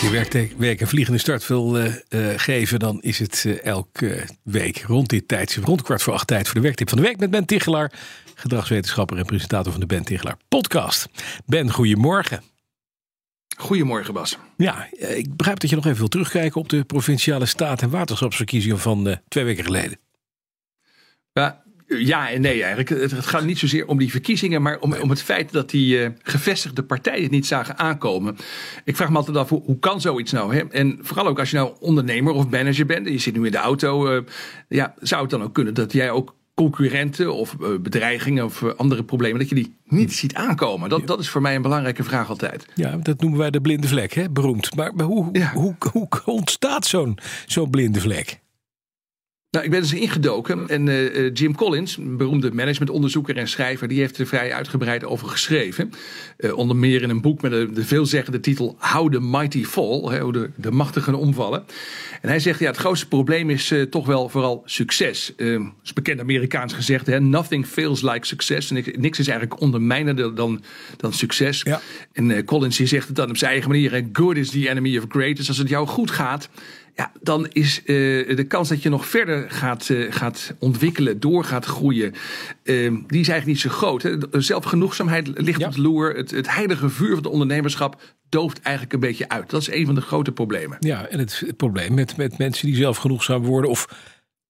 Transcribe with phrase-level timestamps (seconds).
[0.00, 4.24] Je werk, werk een vliegende start wil uh, uh, geven, dan is het uh, elke
[4.42, 7.18] week rond dit tijdstip, rond kwart voor acht tijd voor de werktip van de week
[7.18, 7.92] met Ben Tichelaar,
[8.34, 11.08] gedragswetenschapper en presentator van de Ben Tichelaar podcast.
[11.46, 12.42] Ben, goedemorgen.
[13.56, 14.38] Goedemorgen Bas.
[14.56, 18.78] Ja, ik begrijp dat je nog even wil terugkijken op de provinciale staat- en waterschapsverkiezingen
[18.78, 19.98] van twee weken geleden.
[21.32, 22.88] Ja, ja en nee eigenlijk.
[23.12, 26.08] Het, gaat niet zozeer om die verkiezingen, maar om, om het feit dat die uh,
[26.22, 28.36] gevestigde partijen het niet zagen aankomen.
[28.84, 30.54] Ik vraag me altijd af, hoe, hoe kan zoiets nou?
[30.54, 30.60] Hè?
[30.70, 33.52] En vooral ook als je nou ondernemer of manager bent en je zit nu in
[33.52, 34.12] de auto.
[34.16, 34.22] Uh,
[34.68, 39.04] ja, zou het dan ook kunnen dat jij ook concurrenten of uh, bedreigingen of andere
[39.04, 40.88] problemen, dat je die niet ziet aankomen?
[40.88, 42.66] Dat, dat is voor mij een belangrijke vraag altijd.
[42.74, 44.30] Ja, dat noemen wij de blinde vlek, hè?
[44.30, 44.76] beroemd.
[44.76, 45.52] Maar, maar hoe, ja.
[45.52, 48.40] hoe, hoe, hoe ontstaat zo'n zo'n blinde vlek?
[49.50, 53.98] Nou, ik ben dus ingedoken en uh, Jim Collins, een beroemde managementonderzoeker en schrijver, die
[53.98, 55.92] heeft er vrij uitgebreid over geschreven.
[56.38, 60.00] Uh, onder meer in een boek met de, de veelzeggende titel How the Mighty Fall,
[60.02, 61.64] hè, hoe de, de machtigen omvallen.
[62.20, 65.32] En hij zegt, ja, het grootste probleem is uh, toch wel vooral succes.
[65.36, 68.70] Uh, is bekend Amerikaans gezegd, hè, nothing feels like success.
[68.70, 70.62] En niks is eigenlijk ondermijnender dan,
[70.96, 71.60] dan succes.
[71.62, 71.80] Ja.
[72.12, 75.04] En Collins die zegt het dan op zijn eigen manier, good is the enemy of
[75.08, 75.36] great.
[75.36, 76.48] Dus als het jou goed gaat,
[76.96, 81.44] ja, dan is uh, de kans dat je nog verder gaat, uh, gaat ontwikkelen, door
[81.44, 84.02] gaat groeien, uh, die is eigenlijk niet zo groot.
[84.02, 84.16] Hè.
[84.30, 85.66] Zelfgenoegzaamheid ligt ja.
[85.66, 86.14] op de loer.
[86.14, 89.50] Het, het heilige vuur van het ondernemerschap dooft eigenlijk een beetje uit.
[89.50, 90.76] Dat is een van de grote problemen.
[90.80, 93.88] Ja, en het, het probleem met, met mensen die zelfgenoegzaam worden of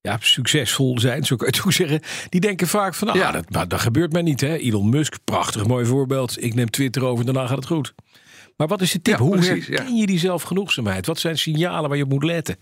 [0.00, 2.00] ja, succesvol zijn, zo kan je het ook zeggen.
[2.28, 3.30] Die denken vaak van, ah, ja.
[3.30, 4.40] dat, dat, dat gebeurt mij niet.
[4.40, 4.56] Hè.
[4.56, 6.42] Elon Musk, prachtig mooi voorbeeld.
[6.42, 7.94] Ik neem Twitter over en daarna gaat het goed.
[8.56, 9.18] Maar wat is de tip?
[9.18, 11.06] Ja, Hoe precies, herken je die zelfgenoegzaamheid?
[11.06, 12.56] Wat zijn signalen waar je op moet letten?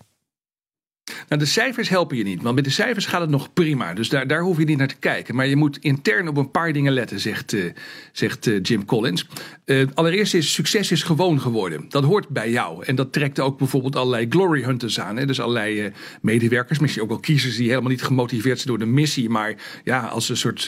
[1.28, 3.94] Nou, de cijfers helpen je niet, want met de cijfers gaat het nog prima.
[3.94, 5.34] Dus daar, daar hoef je niet naar te kijken.
[5.34, 7.72] Maar je moet intern op een paar dingen letten, zegt, uh,
[8.12, 9.26] zegt uh, Jim Collins.
[9.64, 11.84] Uh, allereerst is succes is gewoon geworden.
[11.88, 12.84] Dat hoort bij jou.
[12.84, 15.16] En dat trekt ook bijvoorbeeld allerlei glory hunters aan.
[15.16, 15.26] Hè?
[15.26, 19.28] Dus allerlei medewerkers, misschien ook wel kiezers die helemaal niet gemotiveerd zijn door de missie.
[19.28, 20.60] Maar ja, als een soort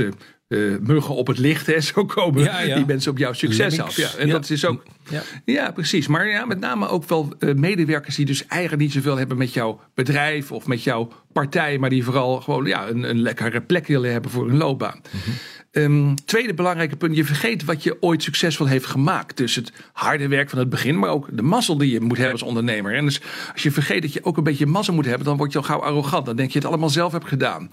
[0.52, 2.76] uh, muggen op het licht, hè, zo komen ja, ja.
[2.76, 3.96] die mensen op jouw succes af.
[3.96, 4.82] Ja, en dat is ook.
[5.10, 5.22] Ja.
[5.44, 6.06] ja, precies.
[6.06, 9.52] Maar ja, met name ook wel uh, medewerkers die dus eigenlijk niet zoveel hebben met
[9.52, 13.86] jouw bedrijf of met jouw partij, maar die vooral gewoon ja, een, een lekkere plek
[13.86, 15.00] willen hebben voor hun loopbaan.
[15.10, 15.82] Mm -hmm.
[15.82, 19.36] um, tweede belangrijke punt, je vergeet wat je ooit succesvol heeft gemaakt.
[19.36, 22.32] Dus het harde werk van het begin, maar ook de mazzel die je moet hebben
[22.32, 22.94] als ondernemer.
[22.94, 23.20] En dus
[23.52, 25.64] als je vergeet dat je ook een beetje mazzel moet hebben, dan word je al
[25.64, 26.26] gauw arrogant.
[26.26, 27.68] Dan denk je het allemaal zelf hebt gedaan.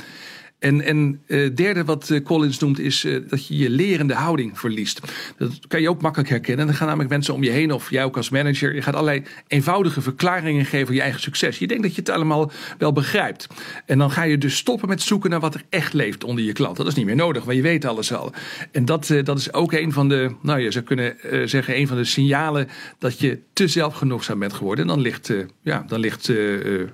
[0.59, 4.59] En, en uh, derde wat uh, Collins noemt is uh, dat je je lerende houding
[4.59, 5.02] verliest.
[5.38, 6.66] Dat kan je ook makkelijk herkennen.
[6.66, 8.75] Dan gaan namelijk mensen om je heen of jij als manager.
[8.75, 11.59] Je gaat allerlei eenvoudige verklaringen geven voor je eigen succes.
[11.59, 13.48] Je denkt dat je het allemaal wel begrijpt.
[13.86, 16.53] En dan ga je dus stoppen met zoeken naar wat er echt leeft onder je
[16.53, 16.78] klant.
[16.78, 18.34] Dat is niet meer nodig, want je weet alles al.
[18.72, 21.16] En dat, dat is ook een van de, nou je zou kunnen
[21.46, 22.68] zeggen, een van de signalen
[22.98, 24.88] dat je te zelfgenoegzaam bent geworden.
[24.88, 26.31] En dan ligt, ja, dan ligt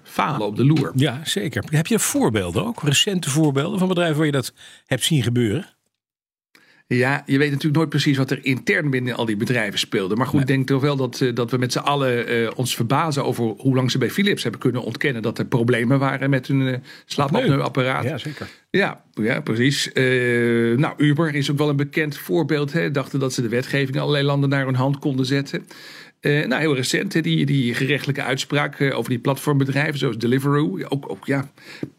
[0.04, 0.92] falen op de loer.
[0.96, 1.64] Ja, zeker.
[1.70, 2.84] Heb je voorbeelden ook?
[2.84, 3.55] Recente voorbeelden?
[3.56, 4.54] Van bedrijven waar je dat
[4.86, 5.76] hebt zien gebeuren?
[6.88, 10.16] Ja, je weet natuurlijk nooit precies wat er intern binnen al die bedrijven speelde.
[10.16, 12.76] Maar goed, ik denk toch wel dat, uh, dat we met z'n allen uh, ons
[12.76, 16.48] verbazen over hoe lang ze bij Philips hebben kunnen ontkennen dat er problemen waren met
[16.48, 18.04] hun uh, slaapapneuapparaat.
[18.04, 18.48] Ja, zeker.
[18.70, 19.90] Ja, ja precies.
[20.76, 22.74] nou, Uber is ook wel een bekend voorbeeld.
[22.74, 22.92] Hè.
[22.92, 25.66] Dachten dat ze de wetgeving allerlei landen naar hun hand konden zetten.
[26.26, 30.80] Uh, nou, heel recent, die, die gerechtelijke uitspraak uh, over die platformbedrijven zoals Deliveroo.
[30.90, 31.50] Ook, ook ja,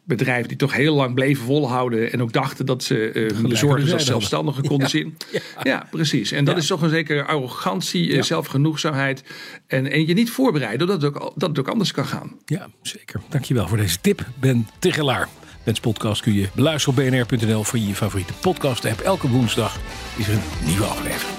[0.05, 3.93] bedrijven die toch heel lang bleven volhouden en ook dachten dat ze uh, hun zorgen
[3.93, 5.17] als zelfstandigen konden ja, zien.
[5.33, 5.41] Ja.
[5.63, 5.87] ja.
[5.91, 6.33] precies.
[6.33, 6.61] En dat ja.
[6.61, 9.23] is toch een zekere arrogantie, zelfgenoegzaamheid
[9.67, 12.37] en, en je niet voorbereiden dat het, ook, dat het ook anders kan gaan.
[12.45, 13.21] Ja, zeker.
[13.29, 15.29] Dankjewel voor deze tip, Ben Tigelaar.
[15.65, 19.01] Bens podcast kun je beluisteren op bnr.nl voor je favoriete podcast app.
[19.01, 19.79] Elke woensdag
[20.17, 21.37] is er een nieuwe aflevering.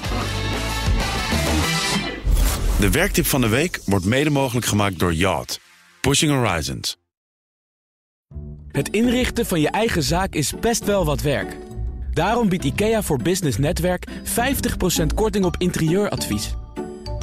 [2.80, 5.60] De werktip van de week wordt mede mogelijk gemaakt door Yacht.
[6.02, 6.98] Pushing Horizons.
[8.72, 11.58] Het inrichten van je eigen zaak is best wel wat werk.
[12.14, 16.56] Daarom biedt IKEA voor Business Netwerk 50% korting op interieuradvies.